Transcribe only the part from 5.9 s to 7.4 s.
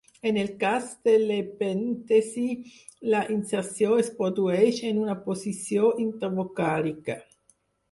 intervocàlica.